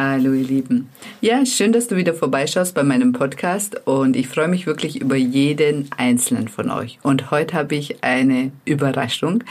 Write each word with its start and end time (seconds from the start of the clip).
Hallo 0.00 0.32
ihr 0.32 0.46
Lieben. 0.46 0.88
Ja, 1.20 1.44
schön, 1.44 1.72
dass 1.72 1.88
du 1.88 1.96
wieder 1.96 2.14
vorbeischaust 2.14 2.72
bei 2.72 2.84
meinem 2.84 3.10
Podcast 3.10 3.84
und 3.84 4.14
ich 4.14 4.28
freue 4.28 4.46
mich 4.46 4.64
wirklich 4.64 5.00
über 5.00 5.16
jeden 5.16 5.88
einzelnen 5.96 6.46
von 6.46 6.70
euch. 6.70 7.00
Und 7.02 7.32
heute 7.32 7.56
habe 7.56 7.74
ich 7.74 8.04
eine 8.04 8.52
Überraschung. 8.64 9.42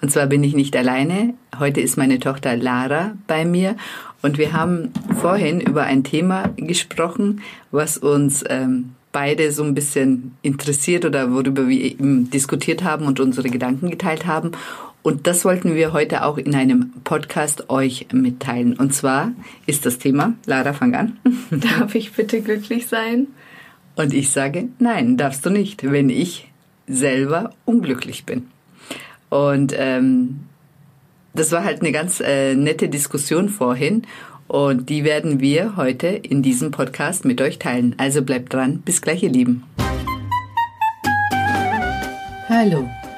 Und 0.00 0.12
zwar 0.12 0.26
bin 0.26 0.44
ich 0.44 0.54
nicht 0.54 0.76
alleine. 0.76 1.34
Heute 1.58 1.80
ist 1.80 1.96
meine 1.96 2.20
Tochter 2.20 2.56
Lara 2.56 3.14
bei 3.26 3.44
mir 3.44 3.74
und 4.22 4.38
wir 4.38 4.52
haben 4.52 4.92
vorhin 5.20 5.60
über 5.60 5.82
ein 5.82 6.04
Thema 6.04 6.50
gesprochen, 6.56 7.42
was 7.72 7.98
uns 7.98 8.44
ähm, 8.48 8.94
beide 9.10 9.50
so 9.50 9.64
ein 9.64 9.74
bisschen 9.74 10.36
interessiert 10.42 11.04
oder 11.04 11.32
worüber 11.32 11.66
wir 11.66 11.80
eben 11.80 12.30
diskutiert 12.30 12.84
haben 12.84 13.06
und 13.06 13.18
unsere 13.18 13.48
Gedanken 13.48 13.90
geteilt 13.90 14.26
haben. 14.26 14.52
Und 15.06 15.28
das 15.28 15.44
wollten 15.44 15.76
wir 15.76 15.92
heute 15.92 16.24
auch 16.24 16.36
in 16.36 16.52
einem 16.52 16.90
Podcast 17.04 17.70
euch 17.70 18.08
mitteilen. 18.12 18.72
Und 18.72 18.92
zwar 18.92 19.30
ist 19.64 19.86
das 19.86 19.98
Thema, 19.98 20.34
Lara, 20.46 20.72
fang 20.72 20.96
an. 20.96 21.16
Darf 21.52 21.94
ich 21.94 22.14
bitte 22.14 22.40
glücklich 22.40 22.88
sein? 22.88 23.28
Und 23.94 24.12
ich 24.12 24.30
sage, 24.30 24.66
nein, 24.80 25.16
darfst 25.16 25.46
du 25.46 25.50
nicht, 25.50 25.88
wenn 25.88 26.10
ich 26.10 26.50
selber 26.88 27.50
unglücklich 27.64 28.24
bin. 28.24 28.48
Und 29.28 29.72
ähm, 29.78 30.40
das 31.34 31.52
war 31.52 31.62
halt 31.62 31.82
eine 31.82 31.92
ganz 31.92 32.18
äh, 32.18 32.56
nette 32.56 32.88
Diskussion 32.88 33.48
vorhin. 33.48 34.02
Und 34.48 34.90
die 34.90 35.04
werden 35.04 35.38
wir 35.38 35.76
heute 35.76 36.08
in 36.08 36.42
diesem 36.42 36.72
Podcast 36.72 37.24
mit 37.24 37.40
euch 37.40 37.60
teilen. 37.60 37.94
Also 37.96 38.22
bleibt 38.22 38.52
dran. 38.52 38.80
Bis 38.84 39.02
gleich, 39.02 39.22
ihr 39.22 39.30
Lieben. 39.30 39.62
Hallo. 42.48 42.90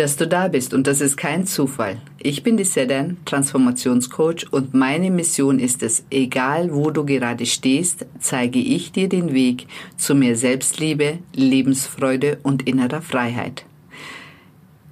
dass 0.00 0.16
du 0.16 0.26
da 0.26 0.48
bist 0.48 0.72
und 0.72 0.86
das 0.86 1.02
ist 1.02 1.18
kein 1.18 1.44
Zufall. 1.44 1.98
Ich 2.18 2.42
bin 2.42 2.56
die 2.56 2.64
Sedan, 2.64 3.18
Transformationscoach 3.26 4.50
und 4.50 4.72
meine 4.72 5.10
Mission 5.10 5.58
ist 5.58 5.82
es, 5.82 6.04
egal 6.10 6.72
wo 6.72 6.90
du 6.90 7.04
gerade 7.04 7.44
stehst, 7.44 8.06
zeige 8.18 8.60
ich 8.60 8.92
dir 8.92 9.10
den 9.10 9.34
Weg 9.34 9.66
zu 9.98 10.14
mehr 10.14 10.36
Selbstliebe, 10.36 11.18
Lebensfreude 11.34 12.38
und 12.42 12.66
innerer 12.66 13.02
Freiheit. 13.02 13.66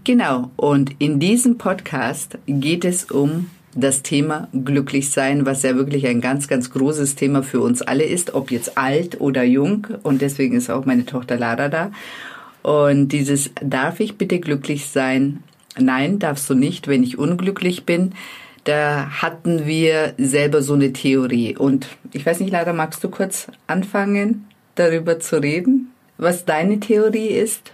Genau, 0.05 0.51
und 0.57 0.95
in 0.99 1.19
diesem 1.19 1.57
Podcast 1.57 2.37
geht 2.47 2.85
es 2.85 3.05
um 3.05 3.47
das 3.75 4.03
Thema 4.03 4.49
Glücklichsein, 4.53 5.47
was 5.47 5.63
ja 5.63 5.75
wirklich 5.75 6.07
ein 6.07 6.21
ganz, 6.21 6.49
ganz 6.49 6.71
großes 6.71 7.15
Thema 7.15 7.43
für 7.43 7.61
uns 7.61 7.81
alle 7.81 8.05
ist, 8.05 8.35
ob 8.35 8.51
jetzt 8.51 8.77
alt 8.77 9.23
oder 9.23 9.43
jung. 9.43 9.87
Und 10.03 10.21
deswegen 10.21 10.55
ist 10.57 10.69
auch 10.69 10.85
meine 10.85 11.07
Tochter 11.07 11.39
Lara 11.39 11.71
da. 11.71 11.93
Und 12.69 13.09
dieses 13.09 13.51
darf 13.63 13.99
ich 13.99 14.19
bitte 14.19 14.41
glücklich 14.41 14.91
sein? 14.91 15.43
Nein, 15.79 16.19
darfst 16.19 16.51
du 16.51 16.55
nicht, 16.55 16.87
wenn 16.87 17.03
ich 17.03 17.17
unglücklich 17.17 17.87
bin. 17.87 18.13
Da 18.65 19.09
hatten 19.23 19.65
wir 19.65 20.13
selber 20.19 20.61
so 20.61 20.75
eine 20.75 20.93
Theorie. 20.93 21.57
Und 21.57 21.87
ich 22.13 22.27
weiß 22.27 22.41
nicht, 22.41 22.53
Lara, 22.53 22.75
magst 22.75 23.03
du 23.03 23.09
kurz 23.09 23.47
anfangen, 23.67 24.47
darüber 24.75 25.19
zu 25.19 25.41
reden, 25.41 25.93
was 26.19 26.45
deine 26.45 26.79
Theorie 26.79 27.29
ist? 27.29 27.73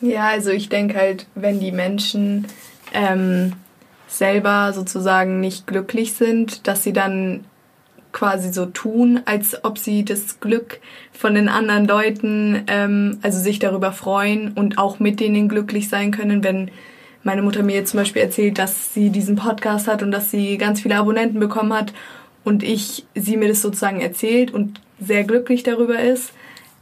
Ja, 0.00 0.28
also 0.28 0.50
ich 0.50 0.68
denke 0.68 0.98
halt, 0.98 1.26
wenn 1.34 1.58
die 1.58 1.72
Menschen 1.72 2.46
ähm, 2.94 3.54
selber 4.06 4.72
sozusagen 4.72 5.40
nicht 5.40 5.66
glücklich 5.66 6.12
sind, 6.12 6.68
dass 6.68 6.84
sie 6.84 6.92
dann 6.92 7.42
quasi 8.12 8.52
so 8.52 8.66
tun, 8.66 9.20
als 9.24 9.64
ob 9.64 9.78
sie 9.78 10.04
das 10.04 10.40
Glück 10.40 10.80
von 11.12 11.34
den 11.34 11.48
anderen 11.48 11.86
Leuten, 11.86 12.62
ähm, 12.66 13.18
also 13.22 13.38
sich 13.38 13.58
darüber 13.58 13.92
freuen 13.92 14.52
und 14.52 14.78
auch 14.78 15.00
mit 15.00 15.20
denen 15.20 15.48
glücklich 15.48 15.88
sein 15.88 16.10
können, 16.10 16.44
wenn 16.44 16.70
meine 17.24 17.42
Mutter 17.42 17.62
mir 17.62 17.74
jetzt 17.74 17.90
zum 17.90 18.00
Beispiel 18.00 18.22
erzählt, 18.22 18.58
dass 18.58 18.94
sie 18.94 19.10
diesen 19.10 19.36
Podcast 19.36 19.88
hat 19.88 20.02
und 20.02 20.10
dass 20.10 20.30
sie 20.30 20.58
ganz 20.58 20.80
viele 20.80 20.96
Abonnenten 20.96 21.38
bekommen 21.38 21.72
hat 21.72 21.92
und 22.44 22.62
ich 22.62 23.04
sie 23.14 23.36
mir 23.36 23.48
das 23.48 23.62
sozusagen 23.62 24.00
erzählt 24.00 24.50
und 24.52 24.80
sehr 25.00 25.24
glücklich 25.24 25.62
darüber 25.62 25.98
ist, 26.00 26.32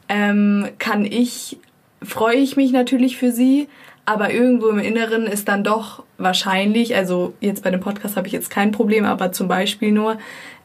ähm, 0.09 0.69
kann 0.79 1.05
ich, 1.05 1.59
freue 2.03 2.37
ich 2.37 2.57
mich 2.57 2.73
natürlich 2.73 3.17
für 3.17 3.33
sie, 3.33 3.69
aber 4.07 4.33
irgendwo 4.33 4.69
im 4.69 4.79
Inneren 4.79 5.27
ist 5.27 5.49
dann 5.49 5.63
doch 5.63 6.03
wahrscheinlich, 6.19 6.97
also 6.97 7.35
jetzt 7.41 7.63
bei 7.63 7.71
dem 7.71 7.81
Podcast 7.81 8.17
habe 8.17 8.27
ich 8.27 8.33
jetzt 8.33 8.51
kein 8.51 8.73
Problem, 8.73 9.05
aber 9.05 9.33
zum 9.33 9.47
Beispiel 9.47 9.93
nur, 9.93 10.19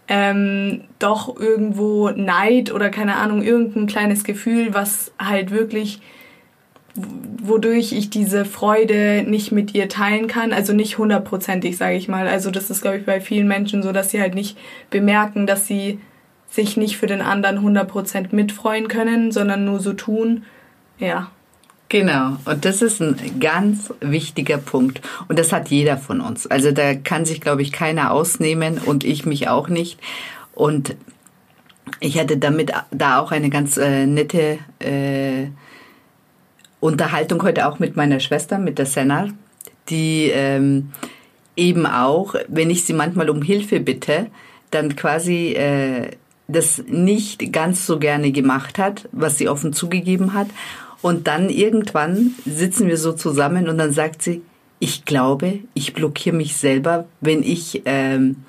ähm, 0.07 0.81
doch 0.99 1.35
irgendwo 1.39 2.09
Neid 2.09 2.71
oder 2.71 2.89
keine 2.89 3.16
Ahnung, 3.16 3.41
irgendein 3.41 3.88
kleines 3.88 4.23
Gefühl, 4.23 4.73
was 4.73 5.11
halt 5.17 5.51
wirklich, 5.51 5.99
wodurch 7.41 7.91
ich 7.91 8.09
diese 8.09 8.45
Freude 8.45 9.23
nicht 9.27 9.51
mit 9.51 9.73
ihr 9.73 9.89
teilen 9.89 10.27
kann. 10.27 10.53
Also 10.53 10.73
nicht 10.73 10.97
hundertprozentig, 10.97 11.77
sage 11.77 11.95
ich 11.95 12.07
mal. 12.07 12.27
Also 12.27 12.51
das 12.51 12.69
ist, 12.69 12.81
glaube 12.81 12.97
ich, 12.97 13.05
bei 13.05 13.19
vielen 13.19 13.47
Menschen 13.47 13.83
so, 13.83 13.91
dass 13.91 14.11
sie 14.11 14.21
halt 14.21 14.35
nicht 14.35 14.57
bemerken, 14.89 15.47
dass 15.47 15.67
sie 15.67 15.99
sich 16.47 16.77
nicht 16.77 16.97
für 16.97 17.07
den 17.07 17.22
anderen 17.22 17.61
hundertprozentig 17.61 18.31
mitfreuen 18.31 18.87
können, 18.87 19.31
sondern 19.31 19.66
nur 19.66 19.79
so 19.79 19.93
tun. 19.93 20.43
Ja. 20.99 21.31
Genau, 21.88 22.38
und 22.46 22.66
das 22.66 22.81
ist 22.81 23.00
ein 23.00 23.40
ganz 23.40 23.94
wichtiger 24.01 24.57
Punkt. 24.57 25.01
Und 25.28 25.38
das 25.38 25.51
hat 25.53 25.69
jeder 25.69 25.97
von 25.97 26.19
uns. 26.19 26.47
Also 26.47 26.72
da 26.72 26.96
kann 26.96 27.25
sich, 27.25 27.41
glaube 27.41 27.62
ich, 27.62 27.72
keiner 27.72 28.12
ausnehmen 28.12 28.79
und 28.79 29.03
ich 29.03 29.25
mich 29.25 29.47
auch 29.50 29.69
nicht. 29.69 30.00
Und 30.56 30.96
ich 32.00 32.18
hatte 32.18 32.38
damit 32.38 32.72
da 32.91 33.19
auch 33.19 33.31
eine 33.31 33.50
ganz 33.50 33.78
äh, 33.78 34.07
nette 34.07 34.57
äh, 34.79 35.47
Unterhaltung 36.79 37.44
heute 37.44 37.68
auch 37.68 37.79
mit 37.79 37.96
meiner 37.96 38.19
Schwester, 38.19 38.57
mit 38.57 38.79
der 38.79 38.85
Senna, 38.88 39.28
die 39.90 40.31
ähm, 40.34 40.91
eben 41.56 41.85
auch, 41.85 42.35
wenn 42.47 42.69
ich 42.69 42.85
sie 42.85 42.94
manchmal 42.94 43.29
um 43.29 43.41
Hilfe 43.41 43.79
bitte, 43.79 44.28
dann 44.72 44.96
quasi 44.96 45.53
äh, 45.53 46.12
das 46.47 46.84
nicht 46.88 47.52
ganz 47.52 47.85
so 47.85 47.97
gerne 48.00 48.31
gemacht 48.31 48.78
hat, 48.78 49.07
was 49.12 49.38
sie 49.38 49.50
offen 49.50 49.73
zugegeben 49.73 50.34
hat. 50.34 50.47
Und 51.01 51.28
dann 51.28 51.50
irgendwann 51.50 52.35
sitzen 52.45 52.88
wir 52.88 52.97
so 52.97 53.13
zusammen 53.13 53.69
und 53.69 53.78
dann 53.78 53.91
sagt 53.91 54.22
sie, 54.22 54.41
ich 54.79 55.06
glaube, 55.06 55.59
ich 55.73 55.94
blockiere 55.94 56.35
mich 56.35 56.56
selber, 56.57 57.06
wenn 57.22 57.44
ich 57.44 57.83
ähm, 57.85 58.44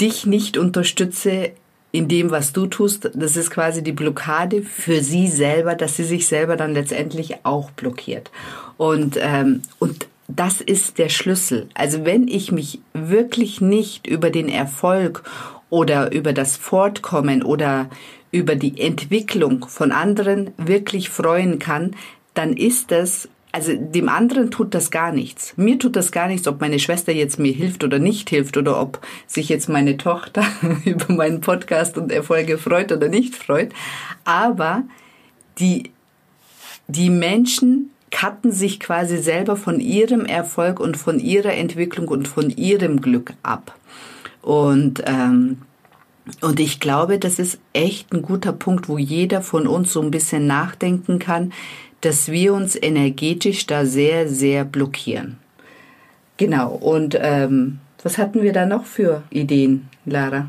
dich 0.00 0.26
nicht 0.26 0.56
unterstütze 0.56 1.50
in 1.92 2.08
dem, 2.08 2.30
was 2.30 2.52
du 2.52 2.66
tust. 2.66 3.10
Das 3.14 3.36
ist 3.36 3.50
quasi 3.50 3.82
die 3.82 3.92
Blockade 3.92 4.62
für 4.62 5.00
sie 5.00 5.28
selber, 5.28 5.74
dass 5.74 5.96
sie 5.96 6.04
sich 6.04 6.26
selber 6.26 6.56
dann 6.56 6.74
letztendlich 6.74 7.44
auch 7.44 7.70
blockiert. 7.70 8.30
Und, 8.76 9.16
ähm, 9.20 9.62
und 9.78 10.08
das 10.26 10.60
ist 10.60 10.98
der 10.98 11.08
Schlüssel. 11.08 11.68
Also 11.74 12.04
wenn 12.04 12.26
ich 12.26 12.50
mich 12.50 12.80
wirklich 12.94 13.60
nicht 13.60 14.06
über 14.06 14.30
den 14.30 14.48
Erfolg 14.48 15.22
oder 15.70 16.12
über 16.12 16.32
das 16.32 16.56
Fortkommen 16.56 17.42
oder 17.42 17.88
über 18.34 18.56
die 18.56 18.80
Entwicklung 18.80 19.68
von 19.68 19.92
anderen 19.92 20.50
wirklich 20.56 21.08
freuen 21.08 21.60
kann, 21.60 21.94
dann 22.34 22.56
ist 22.56 22.90
das 22.90 23.28
also 23.52 23.72
dem 23.72 24.08
anderen 24.08 24.50
tut 24.50 24.74
das 24.74 24.90
gar 24.90 25.12
nichts. 25.12 25.56
Mir 25.56 25.78
tut 25.78 25.94
das 25.94 26.10
gar 26.10 26.26
nichts, 26.26 26.48
ob 26.48 26.60
meine 26.60 26.80
Schwester 26.80 27.12
jetzt 27.12 27.38
mir 27.38 27.52
hilft 27.52 27.84
oder 27.84 28.00
nicht 28.00 28.28
hilft 28.28 28.56
oder 28.56 28.80
ob 28.80 28.98
sich 29.28 29.48
jetzt 29.48 29.68
meine 29.68 29.96
Tochter 29.96 30.42
über 30.84 31.14
meinen 31.14 31.40
Podcast 31.40 31.96
und 31.96 32.10
Erfolge 32.10 32.58
freut 32.58 32.90
oder 32.90 33.06
nicht 33.06 33.36
freut. 33.36 33.72
Aber 34.24 34.82
die, 35.60 35.92
die 36.88 37.10
Menschen 37.10 37.90
cutten 38.10 38.50
sich 38.50 38.80
quasi 38.80 39.18
selber 39.18 39.54
von 39.54 39.78
ihrem 39.78 40.26
Erfolg 40.26 40.80
und 40.80 40.96
von 40.96 41.20
ihrer 41.20 41.54
Entwicklung 41.54 42.08
und 42.08 42.26
von 42.26 42.50
ihrem 42.50 43.00
Glück 43.00 43.34
ab. 43.44 43.78
Und 44.42 45.04
ähm, 45.06 45.58
und 46.40 46.58
ich 46.58 46.80
glaube, 46.80 47.18
das 47.18 47.38
ist 47.38 47.58
echt 47.72 48.12
ein 48.12 48.22
guter 48.22 48.52
Punkt, 48.52 48.88
wo 48.88 48.96
jeder 48.96 49.42
von 49.42 49.66
uns 49.66 49.92
so 49.92 50.00
ein 50.00 50.10
bisschen 50.10 50.46
nachdenken 50.46 51.18
kann, 51.18 51.52
dass 52.00 52.30
wir 52.30 52.54
uns 52.54 52.80
energetisch 52.80 53.66
da 53.66 53.84
sehr, 53.84 54.28
sehr 54.28 54.64
blockieren. 54.64 55.38
Genau. 56.36 56.74
Und 56.74 57.16
ähm, 57.20 57.78
was 58.02 58.18
hatten 58.18 58.42
wir 58.42 58.52
da 58.52 58.66
noch 58.66 58.84
für 58.84 59.22
Ideen, 59.30 59.88
Lara? 60.04 60.48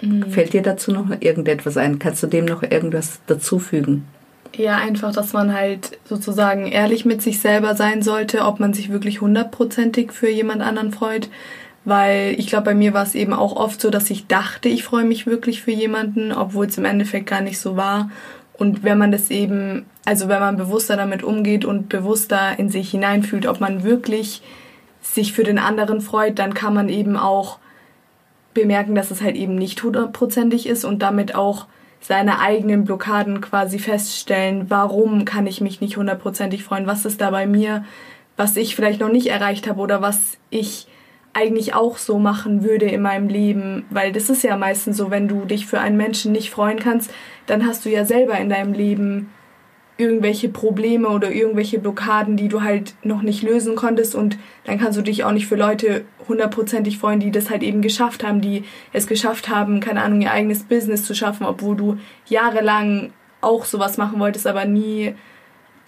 Mhm. 0.00 0.30
Fällt 0.30 0.52
dir 0.52 0.62
dazu 0.62 0.92
noch 0.92 1.10
irgendetwas 1.20 1.76
ein? 1.76 1.98
Kannst 1.98 2.22
du 2.22 2.26
dem 2.26 2.44
noch 2.44 2.62
irgendwas 2.62 3.20
dazufügen? 3.26 4.06
Ja, 4.54 4.76
einfach, 4.76 5.12
dass 5.12 5.32
man 5.32 5.52
halt 5.52 5.98
sozusagen 6.04 6.66
ehrlich 6.66 7.04
mit 7.04 7.20
sich 7.20 7.40
selber 7.40 7.74
sein 7.74 8.02
sollte, 8.02 8.44
ob 8.44 8.60
man 8.60 8.72
sich 8.72 8.90
wirklich 8.90 9.20
hundertprozentig 9.20 10.12
für 10.12 10.30
jemand 10.30 10.62
anderen 10.62 10.92
freut 10.92 11.28
weil 11.86 12.34
ich 12.36 12.48
glaube, 12.48 12.64
bei 12.64 12.74
mir 12.74 12.92
war 12.92 13.04
es 13.04 13.14
eben 13.14 13.32
auch 13.32 13.54
oft 13.54 13.80
so, 13.80 13.90
dass 13.90 14.10
ich 14.10 14.26
dachte, 14.26 14.68
ich 14.68 14.82
freue 14.82 15.04
mich 15.04 15.26
wirklich 15.26 15.62
für 15.62 15.70
jemanden, 15.70 16.32
obwohl 16.32 16.66
es 16.66 16.76
im 16.76 16.84
Endeffekt 16.84 17.26
gar 17.26 17.40
nicht 17.40 17.60
so 17.60 17.76
war. 17.76 18.10
Und 18.54 18.82
wenn 18.82 18.98
man 18.98 19.12
das 19.12 19.30
eben, 19.30 19.86
also 20.04 20.28
wenn 20.28 20.40
man 20.40 20.56
bewusster 20.56 20.96
damit 20.96 21.22
umgeht 21.22 21.64
und 21.64 21.88
bewusster 21.88 22.58
in 22.58 22.70
sich 22.70 22.90
hineinfühlt, 22.90 23.46
ob 23.46 23.60
man 23.60 23.84
wirklich 23.84 24.42
sich 25.00 25.32
für 25.32 25.44
den 25.44 25.60
anderen 25.60 26.00
freut, 26.00 26.40
dann 26.40 26.54
kann 26.54 26.74
man 26.74 26.88
eben 26.88 27.16
auch 27.16 27.58
bemerken, 28.52 28.96
dass 28.96 29.12
es 29.12 29.22
halt 29.22 29.36
eben 29.36 29.54
nicht 29.54 29.80
hundertprozentig 29.80 30.66
ist 30.66 30.84
und 30.84 31.02
damit 31.02 31.36
auch 31.36 31.66
seine 32.00 32.40
eigenen 32.40 32.84
Blockaden 32.84 33.40
quasi 33.40 33.78
feststellen, 33.78 34.66
warum 34.70 35.24
kann 35.24 35.46
ich 35.46 35.60
mich 35.60 35.80
nicht 35.80 35.96
hundertprozentig 35.96 36.64
freuen, 36.64 36.88
was 36.88 37.04
ist 37.04 37.20
da 37.20 37.30
bei 37.30 37.46
mir, 37.46 37.84
was 38.36 38.56
ich 38.56 38.74
vielleicht 38.74 39.00
noch 39.00 39.12
nicht 39.12 39.28
erreicht 39.28 39.68
habe 39.68 39.80
oder 39.80 40.02
was 40.02 40.36
ich 40.50 40.88
eigentlich 41.36 41.74
auch 41.74 41.98
so 41.98 42.18
machen 42.18 42.64
würde 42.64 42.86
in 42.86 43.02
meinem 43.02 43.28
Leben, 43.28 43.84
weil 43.90 44.10
das 44.10 44.30
ist 44.30 44.42
ja 44.42 44.56
meistens 44.56 44.96
so, 44.96 45.10
wenn 45.10 45.28
du 45.28 45.44
dich 45.44 45.66
für 45.66 45.78
einen 45.78 45.98
Menschen 45.98 46.32
nicht 46.32 46.50
freuen 46.50 46.78
kannst, 46.78 47.12
dann 47.44 47.66
hast 47.66 47.84
du 47.84 47.90
ja 47.90 48.06
selber 48.06 48.38
in 48.38 48.48
deinem 48.48 48.72
Leben 48.72 49.30
irgendwelche 49.98 50.48
Probleme 50.48 51.08
oder 51.08 51.30
irgendwelche 51.30 51.78
Blockaden, 51.78 52.36
die 52.36 52.48
du 52.48 52.62
halt 52.62 52.94
noch 53.02 53.22
nicht 53.22 53.42
lösen 53.42 53.76
konntest 53.76 54.14
und 54.14 54.38
dann 54.64 54.78
kannst 54.78 54.98
du 54.98 55.02
dich 55.02 55.24
auch 55.24 55.32
nicht 55.32 55.46
für 55.46 55.56
Leute 55.56 56.04
hundertprozentig 56.26 56.98
freuen, 56.98 57.20
die 57.20 57.30
das 57.30 57.50
halt 57.50 57.62
eben 57.62 57.82
geschafft 57.82 58.24
haben, 58.24 58.40
die 58.40 58.64
es 58.92 59.06
geschafft 59.06 59.48
haben, 59.48 59.80
keine 59.80 60.02
Ahnung, 60.02 60.22
ihr 60.22 60.32
eigenes 60.32 60.64
Business 60.64 61.04
zu 61.04 61.14
schaffen, 61.14 61.46
obwohl 61.46 61.76
du 61.76 61.98
jahrelang 62.26 63.12
auch 63.40 63.64
sowas 63.64 63.98
machen 63.98 64.20
wolltest, 64.20 64.46
aber 64.46 64.64
nie 64.64 65.14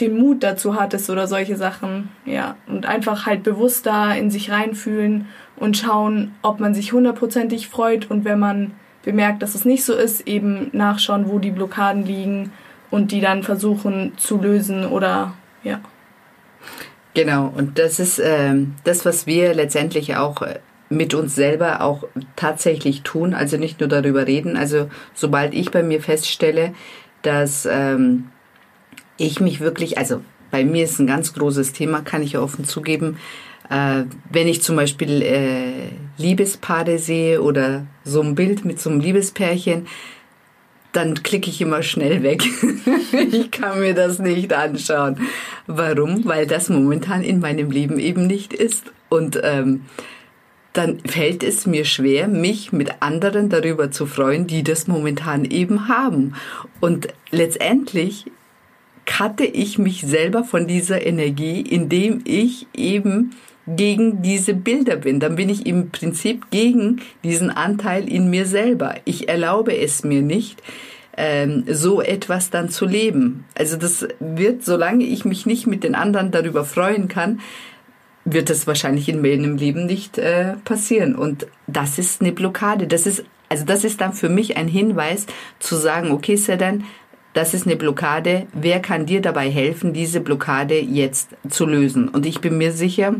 den 0.01 0.19
Mut 0.19 0.43
dazu 0.43 0.79
hattest 0.79 1.11
oder 1.11 1.27
solche 1.27 1.57
Sachen. 1.57 2.11
Ja, 2.25 2.57
und 2.67 2.87
einfach 2.87 3.27
halt 3.27 3.43
bewusster 3.43 4.17
in 4.17 4.31
sich 4.31 4.51
reinfühlen 4.51 5.27
und 5.57 5.77
schauen, 5.77 6.35
ob 6.43 6.61
man 6.61 6.75
sich 6.75 6.93
hundertprozentig 6.93 7.69
freut 7.69 8.11
und 8.11 8.25
wenn 8.25 8.39
man 8.39 8.73
bemerkt, 9.03 9.43
dass 9.43 9.55
es 9.55 9.65
nicht 9.65 9.85
so 9.85 9.95
ist, 9.95 10.27
eben 10.27 10.69
nachschauen, 10.73 11.29
wo 11.29 11.39
die 11.39 11.51
Blockaden 11.51 12.05
liegen 12.05 12.53
und 12.91 13.13
die 13.13 13.21
dann 13.21 13.43
versuchen 13.43 14.13
zu 14.17 14.39
lösen 14.39 14.87
oder 14.87 15.35
ja. 15.63 15.81
Genau, 17.15 17.53
und 17.57 17.79
das 17.79 17.99
ist 17.99 18.19
äh, 18.19 18.55
das, 18.85 19.05
was 19.05 19.27
wir 19.27 19.55
letztendlich 19.55 20.17
auch 20.17 20.43
äh, 20.43 20.61
mit 20.91 21.15
uns 21.15 21.35
selber 21.35 21.83
auch 21.83 22.05
tatsächlich 22.37 23.03
tun, 23.03 23.35
also 23.35 23.57
nicht 23.57 23.81
nur 23.81 23.89
darüber 23.89 24.27
reden. 24.27 24.57
Also 24.57 24.89
sobald 25.15 25.55
ich 25.55 25.71
bei 25.71 25.83
mir 25.83 26.01
feststelle, 26.01 26.75
dass 27.23 27.67
ähm, 27.71 28.31
ich 29.19 29.41
mich 29.41 29.61
wirklich, 29.61 29.99
also 29.99 30.23
bei 30.51 30.65
mir 30.65 30.85
ist 30.85 30.99
ein 30.99 31.07
ganz 31.07 31.35
großes 31.35 31.73
Thema, 31.73 32.01
kann 32.01 32.23
ich 32.23 32.39
offen 32.39 32.65
zugeben, 32.65 33.19
äh, 33.69 34.05
wenn 34.31 34.49
ich 34.49 34.63
zum 34.63 34.77
Beispiel 34.77 35.23
äh, 35.23 35.91
Liebespaare 36.17 36.99
sehe 36.99 37.43
oder 37.43 37.87
so 38.05 38.23
ein 38.23 38.35
Bild 38.35 38.65
mit 38.65 38.81
so 38.81 38.89
einem 38.89 39.01
Liebespärchen, 39.01 39.87
dann 40.93 41.23
klicke 41.23 41.51
ich 41.51 41.61
immer 41.61 41.83
schnell 41.83 42.23
weg. 42.23 42.43
ich 43.31 43.51
kann 43.51 43.81
mir 43.81 43.95
das 43.95 44.19
nicht 44.19 44.53
anschauen. 44.55 45.19
Warum? 45.67 46.25
Weil 46.25 46.47
das 46.47 46.71
momentan 46.71 47.23
in 47.23 47.41
meinem 47.41 47.71
Leben 47.71 47.99
eben 47.99 48.27
nicht 48.27 48.55
ist. 48.55 48.85
Und 49.11 49.39
ähm, 49.43 49.85
dann 50.73 51.01
fällt 51.01 51.43
es 51.43 51.67
mir 51.67 51.85
schwer, 51.85 52.27
mich 52.27 52.73
mit 52.73 53.03
anderen 53.03 53.51
darüber 53.51 53.91
zu 53.91 54.07
freuen, 54.07 54.47
die 54.47 54.63
das 54.63 54.87
momentan 54.87 55.45
eben 55.45 55.89
haben. 55.89 56.35
Und 56.81 57.09
letztendlich 57.31 58.25
cutte 59.09 59.45
ich 59.45 59.79
mich 59.79 60.03
selber 60.03 60.45
von 60.45 60.67
dieser 60.67 61.05
Energie, 61.05 61.61
indem 61.61 62.21
ich 62.25 62.67
eben 62.75 63.31
gegen 63.67 64.23
diese 64.23 64.55
Bilder 64.55 64.97
bin. 64.97 65.21
Dann 65.21 65.37
bin 65.37 65.49
ich 65.49 65.67
im 65.67 65.91
Prinzip 65.91 66.51
gegen 66.51 67.01
diesen 67.25 67.51
Anteil 67.51 68.09
in 68.09 68.31
mir 68.31 68.47
selber. 68.47 68.95
Ich 69.05 69.29
erlaube 69.29 69.77
es 69.77 70.05
mir 70.05 70.23
nicht, 70.23 70.63
ähm, 71.17 71.65
so 71.67 72.01
etwas 72.01 72.51
dann 72.51 72.71
zu 72.71 72.87
leben. 72.87 73.45
Also 73.55 73.77
das 73.77 74.07
wird, 74.21 74.65
solange 74.65 75.05
ich 75.05 75.25
mich 75.25 75.47
nicht 75.47 75.67
mit 75.67 75.85
den 75.85 75.95
anderen 75.95 76.31
darüber 76.31 76.65
freuen 76.65 77.09
kann, 77.09 77.41
wird 78.25 78.51
das 78.51 78.67
wahrscheinlich 78.67 79.09
in 79.09 79.21
meinem 79.21 79.57
Leben 79.57 79.87
nicht 79.87 80.19
äh, 80.19 80.55
passieren. 80.65 81.15
Und 81.15 81.47
das 81.67 81.99
ist 81.99 82.21
eine 82.21 82.33
Blockade. 82.33 82.87
Das 82.87 83.07
ist, 83.07 83.25
also 83.49 83.65
das 83.65 83.85
ist 83.85 84.01
dann 84.01 84.13
für 84.13 84.29
mich 84.29 84.57
ein 84.57 84.69
Hinweis 84.69 85.27
zu 85.59 85.77
sagen, 85.77 86.13
okay, 86.13 86.37
Sedan, 86.37 86.85
das 87.35 87.55
ist 87.55 87.67
eine 87.67 87.77
Blockade. 87.77 88.47
Wer 88.53 88.81
kann 88.81 89.07
dir 89.07 89.21
dabei 89.21 89.51
helfen, 89.51 89.93
diese 89.93 90.21
Blockade 90.21 90.81
jetzt 90.81 91.31
zu 91.49 91.67
lösen? 91.67 92.09
Und 92.09 92.27
ich 92.27 92.41
bin 92.41 92.59
mir 92.59 92.73
sicher, 92.73 93.15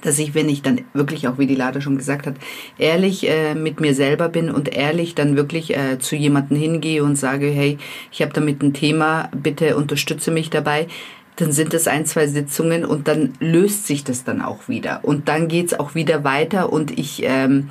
dass 0.00 0.18
ich, 0.18 0.34
wenn 0.34 0.48
ich 0.48 0.62
dann 0.62 0.82
wirklich 0.94 1.28
auch, 1.28 1.38
wie 1.38 1.46
die 1.46 1.54
Lade 1.54 1.80
schon 1.80 1.96
gesagt 1.96 2.26
hat, 2.26 2.34
ehrlich 2.78 3.28
äh, 3.28 3.54
mit 3.54 3.80
mir 3.80 3.94
selber 3.94 4.28
bin 4.28 4.50
und 4.50 4.74
ehrlich 4.74 5.14
dann 5.14 5.36
wirklich 5.36 5.76
äh, 5.76 5.98
zu 5.98 6.16
jemanden 6.16 6.56
hingehe 6.56 7.04
und 7.04 7.16
sage, 7.16 7.46
hey, 7.46 7.78
ich 8.10 8.22
habe 8.22 8.32
damit 8.32 8.62
ein 8.62 8.74
Thema, 8.74 9.28
bitte 9.34 9.76
unterstütze 9.76 10.30
mich 10.30 10.50
dabei, 10.50 10.88
dann 11.36 11.52
sind 11.52 11.72
es 11.74 11.88
ein, 11.88 12.04
zwei 12.06 12.26
Sitzungen 12.26 12.84
und 12.84 13.08
dann 13.08 13.34
löst 13.38 13.86
sich 13.86 14.04
das 14.04 14.24
dann 14.24 14.42
auch 14.42 14.68
wieder. 14.68 15.00
Und 15.02 15.28
dann 15.28 15.48
geht's 15.48 15.74
auch 15.74 15.94
wieder 15.94 16.24
weiter 16.24 16.72
und 16.72 16.98
ich 16.98 17.22
ähm, 17.24 17.70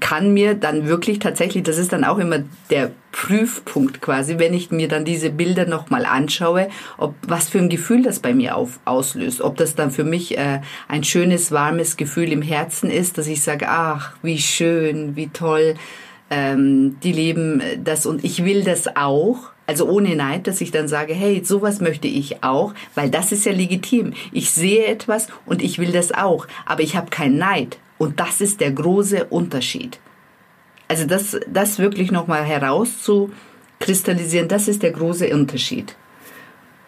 kann 0.00 0.32
mir 0.32 0.54
dann 0.54 0.86
wirklich 0.86 1.18
tatsächlich, 1.18 1.64
das 1.64 1.78
ist 1.78 1.92
dann 1.92 2.04
auch 2.04 2.18
immer 2.18 2.38
der 2.70 2.90
Prüfpunkt 3.12 4.00
quasi, 4.00 4.38
wenn 4.38 4.54
ich 4.54 4.70
mir 4.70 4.88
dann 4.88 5.04
diese 5.04 5.30
Bilder 5.30 5.66
nochmal 5.66 6.06
anschaue, 6.06 6.68
ob 6.96 7.14
was 7.26 7.50
für 7.50 7.58
ein 7.58 7.68
Gefühl 7.68 8.02
das 8.02 8.20
bei 8.20 8.32
mir 8.32 8.56
auf, 8.56 8.80
auslöst. 8.86 9.42
Ob 9.42 9.56
das 9.56 9.74
dann 9.74 9.90
für 9.90 10.04
mich 10.04 10.38
äh, 10.38 10.60
ein 10.88 11.04
schönes, 11.04 11.52
warmes 11.52 11.96
Gefühl 11.96 12.32
im 12.32 12.42
Herzen 12.42 12.90
ist, 12.90 13.18
dass 13.18 13.26
ich 13.26 13.42
sage, 13.42 13.68
ach, 13.68 14.14
wie 14.22 14.38
schön, 14.38 15.14
wie 15.14 15.28
toll, 15.28 15.74
ähm, 16.30 16.96
die 17.02 17.12
leben 17.12 17.62
das 17.84 18.06
und 18.06 18.24
ich 18.24 18.44
will 18.44 18.64
das 18.64 18.96
auch. 18.96 19.50
Also 19.66 19.88
ohne 19.88 20.16
Neid, 20.16 20.46
dass 20.46 20.60
ich 20.60 20.70
dann 20.70 20.88
sage, 20.88 21.14
hey, 21.14 21.42
sowas 21.44 21.80
möchte 21.80 22.08
ich 22.08 22.42
auch, 22.42 22.74
weil 22.94 23.10
das 23.10 23.30
ist 23.30 23.46
ja 23.46 23.52
legitim. 23.52 24.12
Ich 24.32 24.50
sehe 24.50 24.86
etwas 24.86 25.28
und 25.46 25.62
ich 25.62 25.78
will 25.78 25.92
das 25.92 26.12
auch, 26.12 26.48
aber 26.66 26.82
ich 26.82 26.96
habe 26.96 27.10
keinen 27.10 27.38
Neid. 27.38 27.78
Und 28.02 28.18
das 28.18 28.40
ist 28.40 28.60
der 28.60 28.72
große 28.72 29.26
Unterschied. 29.26 30.00
Also 30.88 31.06
das, 31.06 31.38
das 31.48 31.78
wirklich 31.78 32.10
nochmal 32.10 32.42
herauszukristallisieren, 32.42 34.48
das 34.48 34.66
ist 34.66 34.82
der 34.82 34.90
große 34.90 35.32
Unterschied. 35.32 35.94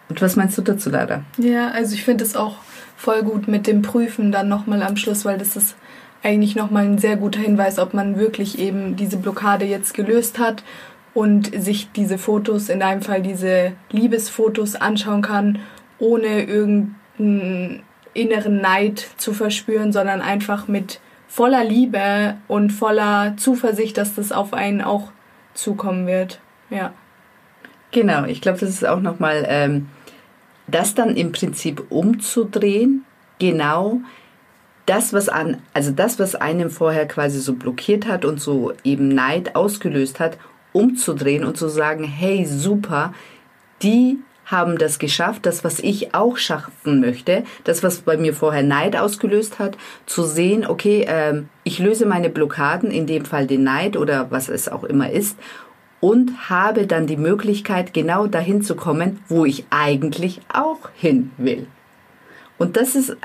Und 0.09 0.21
was 0.21 0.35
meinst 0.35 0.57
du 0.57 0.61
dazu, 0.61 0.89
Lara? 0.89 1.23
Ja, 1.37 1.69
also 1.69 1.93
ich 1.93 2.03
finde 2.03 2.25
es 2.25 2.35
auch 2.35 2.57
voll 2.97 3.23
gut 3.23 3.47
mit 3.47 3.65
dem 3.65 3.81
Prüfen 3.81 4.33
dann 4.33 4.49
nochmal 4.49 4.83
am 4.83 4.97
Schluss, 4.97 5.23
weil 5.23 5.37
das 5.37 5.55
ist 5.55 5.77
eigentlich 6.21 6.57
nochmal 6.57 6.83
ein 6.83 6.97
sehr 6.97 7.15
guter 7.15 7.39
Hinweis, 7.39 7.79
ob 7.79 7.93
man 7.93 8.19
wirklich 8.19 8.59
eben 8.59 8.97
diese 8.97 9.15
Blockade 9.15 9.63
jetzt 9.63 9.93
gelöst 9.93 10.37
hat 10.37 10.65
und 11.13 11.49
sich 11.63 11.93
diese 11.93 12.17
Fotos, 12.17 12.67
in 12.67 12.81
deinem 12.81 13.01
Fall 13.01 13.21
diese 13.21 13.71
Liebesfotos 13.89 14.75
anschauen 14.75 15.21
kann, 15.21 15.59
ohne 15.97 16.43
irgendeinen 16.43 17.83
inneren 18.13 18.59
Neid 18.59 19.07
zu 19.15 19.31
verspüren, 19.31 19.93
sondern 19.93 20.19
einfach 20.19 20.67
mit 20.67 20.99
voller 21.27 21.63
Liebe 21.63 22.35
und 22.47 22.71
voller 22.71 23.35
Zuversicht, 23.37 23.97
dass 23.97 24.15
das 24.15 24.31
auf 24.31 24.53
einen 24.53 24.81
auch 24.81 25.11
zukommen 25.53 26.07
wird. 26.07 26.39
Ja. 26.69 26.93
Genau, 27.91 28.25
ich 28.25 28.41
glaube, 28.41 28.59
das 28.59 28.69
ist 28.69 28.85
auch 28.85 28.99
nochmal, 28.99 29.45
ähm, 29.47 29.87
das 30.67 30.95
dann 30.95 31.15
im 31.15 31.31
Prinzip 31.31 31.85
umzudrehen, 31.89 33.05
genau 33.39 34.01
das, 34.85 35.13
was 35.13 35.29
an, 35.29 35.61
also 35.73 35.91
das, 35.91 36.19
was 36.19 36.35
einem 36.35 36.69
vorher 36.69 37.07
quasi 37.07 37.39
so 37.39 37.53
blockiert 37.53 38.07
hat 38.07 38.23
und 38.25 38.39
so 38.39 38.73
eben 38.83 39.07
Neid 39.07 39.55
ausgelöst 39.55 40.19
hat, 40.19 40.37
umzudrehen 40.73 41.43
und 41.43 41.57
zu 41.57 41.69
sagen, 41.69 42.03
hey, 42.03 42.45
super, 42.45 43.13
die 43.81 44.19
haben 44.45 44.77
das 44.77 44.99
geschafft, 44.99 45.45
das, 45.45 45.63
was 45.63 45.79
ich 45.79 46.13
auch 46.13 46.37
schaffen 46.37 46.99
möchte, 46.99 47.43
das, 47.63 47.83
was 47.83 47.99
bei 47.99 48.17
mir 48.17 48.33
vorher 48.33 48.63
Neid 48.63 48.95
ausgelöst 48.95 49.59
hat, 49.59 49.77
zu 50.05 50.23
sehen, 50.23 50.65
okay, 50.65 51.05
ähm, 51.07 51.49
ich 51.63 51.79
löse 51.79 52.05
meine 52.05 52.29
Blockaden, 52.29 52.91
in 52.91 53.07
dem 53.07 53.25
Fall 53.25 53.47
den 53.47 53.63
Neid 53.63 53.97
oder 53.97 54.31
was 54.31 54.49
es 54.49 54.69
auch 54.69 54.83
immer 54.83 55.11
ist, 55.11 55.37
und 55.99 56.49
habe 56.49 56.85
dann 56.85 57.07
die 57.07 57.17
Möglichkeit, 57.17 57.93
genau 57.93 58.27
dahin 58.27 58.61
zu 58.61 58.75
kommen, 58.75 59.19
wo 59.27 59.45
ich 59.45 59.65
eigentlich 59.71 60.41
auch 60.53 60.89
hin 60.95 61.31
will. 61.37 61.67
Und 62.57 62.77
das 62.77 62.95
ist 62.95 63.17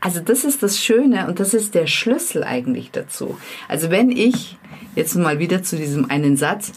also 0.00 0.20
das 0.20 0.44
ist 0.44 0.62
das 0.62 0.78
Schöne 0.78 1.26
und 1.26 1.40
das 1.40 1.54
ist 1.54 1.74
der 1.74 1.86
Schlüssel 1.86 2.44
eigentlich 2.44 2.90
dazu. 2.92 3.36
Also 3.66 3.90
wenn 3.90 4.10
ich 4.10 4.56
jetzt 4.94 5.16
mal 5.16 5.38
wieder 5.38 5.62
zu 5.62 5.76
diesem 5.76 6.08
einen 6.10 6.36
Satz, 6.36 6.72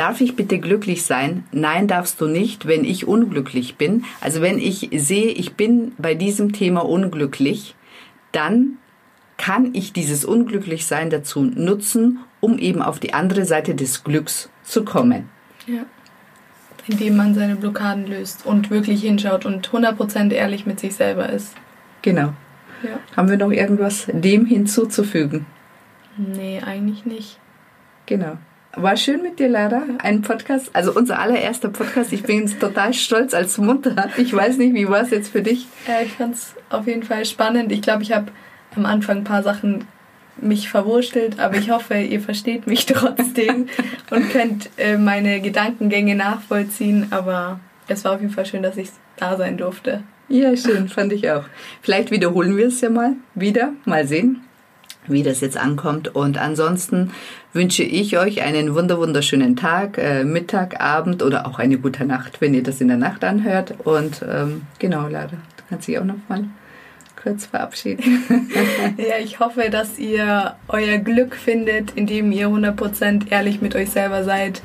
Darf 0.00 0.22
ich 0.22 0.34
bitte 0.34 0.58
glücklich 0.58 1.04
sein? 1.04 1.44
Nein, 1.52 1.86
darfst 1.86 2.22
du 2.22 2.26
nicht, 2.26 2.66
wenn 2.66 2.86
ich 2.86 3.06
unglücklich 3.06 3.76
bin. 3.76 4.06
Also 4.22 4.40
wenn 4.40 4.58
ich 4.58 4.88
sehe, 4.94 5.26
ich 5.26 5.56
bin 5.56 5.92
bei 5.98 6.14
diesem 6.14 6.54
Thema 6.54 6.86
unglücklich, 6.86 7.74
dann 8.32 8.78
kann 9.36 9.74
ich 9.74 9.92
dieses 9.92 10.24
Unglücklichsein 10.24 11.10
dazu 11.10 11.42
nutzen, 11.42 12.20
um 12.40 12.58
eben 12.58 12.80
auf 12.80 12.98
die 12.98 13.12
andere 13.12 13.44
Seite 13.44 13.74
des 13.74 14.02
Glücks 14.02 14.48
zu 14.62 14.86
kommen. 14.86 15.28
Ja. 15.66 15.82
Indem 16.86 17.18
man 17.18 17.34
seine 17.34 17.56
Blockaden 17.56 18.06
löst 18.06 18.46
und 18.46 18.70
wirklich 18.70 19.02
hinschaut 19.02 19.44
und 19.44 19.68
100% 19.68 20.32
ehrlich 20.32 20.64
mit 20.64 20.80
sich 20.80 20.94
selber 20.94 21.28
ist. 21.28 21.54
Genau. 22.00 22.32
Ja. 22.82 22.98
Haben 23.18 23.28
wir 23.28 23.36
noch 23.36 23.52
irgendwas 23.52 24.06
dem 24.10 24.46
hinzuzufügen? 24.46 25.44
Nee, 26.16 26.62
eigentlich 26.64 27.04
nicht. 27.04 27.38
Genau. 28.06 28.38
War 28.76 28.96
schön 28.96 29.22
mit 29.22 29.40
dir, 29.40 29.48
Lara. 29.48 29.82
Ein 29.98 30.22
Podcast, 30.22 30.70
also 30.74 30.92
unser 30.92 31.18
allererster 31.18 31.70
Podcast. 31.70 32.12
Ich 32.12 32.22
bin 32.22 32.46
total 32.60 32.94
stolz 32.94 33.34
als 33.34 33.58
Mutter. 33.58 34.08
Ich 34.16 34.32
weiß 34.32 34.58
nicht, 34.58 34.74
wie 34.74 34.88
war 34.88 35.00
es 35.00 35.10
jetzt 35.10 35.32
für 35.32 35.42
dich? 35.42 35.66
Ja, 35.88 36.00
ich 36.04 36.12
fand 36.12 36.36
es 36.36 36.54
auf 36.68 36.86
jeden 36.86 37.02
Fall 37.02 37.24
spannend. 37.24 37.72
Ich 37.72 37.82
glaube, 37.82 38.04
ich 38.04 38.12
habe 38.12 38.26
am 38.76 38.86
Anfang 38.86 39.18
ein 39.18 39.24
paar 39.24 39.42
Sachen 39.42 39.88
mich 40.36 40.70
verwurstelt, 40.70 41.40
aber 41.40 41.56
ich 41.56 41.70
hoffe, 41.70 41.96
ihr 41.96 42.20
versteht 42.20 42.68
mich 42.68 42.86
trotzdem 42.86 43.66
und 44.10 44.30
könnt 44.30 44.70
äh, 44.76 44.96
meine 44.96 45.40
Gedankengänge 45.40 46.14
nachvollziehen. 46.14 47.08
Aber 47.10 47.58
es 47.88 48.04
war 48.04 48.12
auf 48.12 48.20
jeden 48.20 48.32
Fall 48.32 48.46
schön, 48.46 48.62
dass 48.62 48.76
ich 48.76 48.90
da 49.16 49.36
sein 49.36 49.56
durfte. 49.56 50.04
Ja, 50.28 50.56
schön, 50.56 50.88
fand 50.88 51.12
ich 51.12 51.28
auch. 51.28 51.44
Vielleicht 51.82 52.12
wiederholen 52.12 52.56
wir 52.56 52.68
es 52.68 52.80
ja 52.80 52.88
mal 52.88 53.14
wieder. 53.34 53.72
Mal 53.84 54.06
sehen, 54.06 54.44
wie 55.10 55.22
das 55.22 55.40
jetzt 55.40 55.56
ankommt. 55.56 56.14
Und 56.14 56.38
ansonsten 56.38 57.10
wünsche 57.52 57.82
ich 57.82 58.18
euch 58.18 58.42
einen 58.42 58.74
wunder 58.74 58.98
wunderschönen 58.98 59.56
Tag, 59.56 59.98
äh, 59.98 60.24
Mittag, 60.24 60.80
Abend 60.80 61.22
oder 61.22 61.46
auch 61.46 61.58
eine 61.58 61.78
gute 61.78 62.04
Nacht, 62.04 62.40
wenn 62.40 62.54
ihr 62.54 62.62
das 62.62 62.80
in 62.80 62.88
der 62.88 62.96
Nacht 62.96 63.24
anhört. 63.24 63.74
Und 63.84 64.24
ähm, 64.28 64.62
genau, 64.78 65.08
Lara, 65.08 65.26
du 65.26 65.62
kannst 65.68 65.88
dich 65.88 65.98
auch 65.98 66.04
noch 66.04 66.16
mal 66.28 66.44
kurz 67.22 67.46
verabschieden. 67.46 68.24
ja, 68.96 69.18
ich 69.22 69.40
hoffe, 69.40 69.68
dass 69.70 69.98
ihr 69.98 70.54
euer 70.68 70.98
Glück 70.98 71.34
findet, 71.34 71.92
indem 71.94 72.32
ihr 72.32 72.48
100% 72.48 73.30
ehrlich 73.30 73.60
mit 73.60 73.74
euch 73.74 73.90
selber 73.90 74.24
seid. 74.24 74.62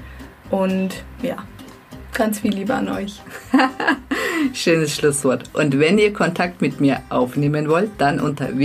Und 0.49 1.03
ja, 1.21 1.37
ganz 2.13 2.39
viel 2.39 2.53
Liebe 2.53 2.73
an 2.73 2.89
euch. 2.89 3.21
Schönes 4.53 4.95
Schlusswort. 4.95 5.49
Und 5.53 5.79
wenn 5.79 5.97
ihr 5.97 6.13
Kontakt 6.13 6.61
mit 6.61 6.79
mir 6.79 7.01
aufnehmen 7.09 7.67
wollt, 7.67 7.91
dann 7.97 8.19
unter 8.19 8.57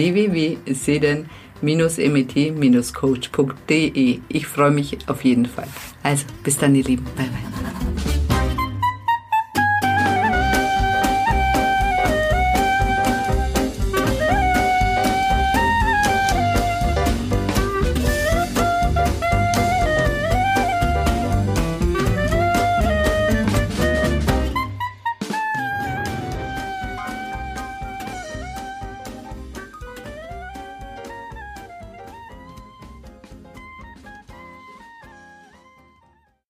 www.seden-met-coach.de. 1.61 4.21
Ich 4.29 4.47
freue 4.47 4.71
mich 4.71 4.97
auf 5.09 5.25
jeden 5.25 5.47
Fall. 5.47 5.67
Also, 6.03 6.27
bis 6.43 6.59
dann, 6.59 6.75
ihr 6.75 6.83
Lieben. 6.85 7.05
Bye, 7.17 7.27
bye. 7.27 7.39